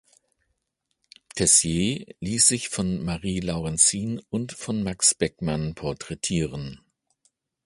[1.35, 6.79] Tessier ließ sich von Marie Laurencin und von Max Beckmann porträtieren.